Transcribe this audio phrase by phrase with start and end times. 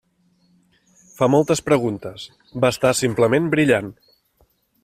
[1.19, 2.25] Fa moltes preguntes,
[2.65, 3.97] va estar simplement brillant.